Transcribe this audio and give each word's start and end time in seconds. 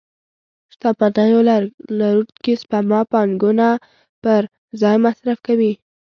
شتمنيو 0.73 1.39
لرونکي 1.99 2.53
سپما 2.61 2.99
پانګونه 3.11 3.67
پر 4.23 4.41
ځای 4.81 4.97
مصرف 5.05 5.37
کوي. 5.47 5.71